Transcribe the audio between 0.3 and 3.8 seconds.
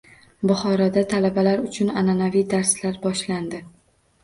Buxoroda talabalar uchun an’anaviy darslar boshlandi